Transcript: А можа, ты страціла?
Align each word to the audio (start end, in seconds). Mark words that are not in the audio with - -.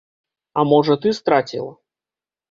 А 0.61 0.63
можа, 0.69 0.95
ты 1.03 1.11
страціла? 1.17 1.75